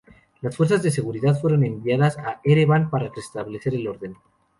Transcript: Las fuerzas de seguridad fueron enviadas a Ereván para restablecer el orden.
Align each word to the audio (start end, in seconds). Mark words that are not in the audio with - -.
Las 0.41 0.57
fuerzas 0.57 0.81
de 0.81 0.89
seguridad 0.89 1.39
fueron 1.39 1.63
enviadas 1.63 2.17
a 2.17 2.41
Ereván 2.43 2.89
para 2.89 3.09
restablecer 3.15 3.75
el 3.75 3.87
orden. 3.87 4.17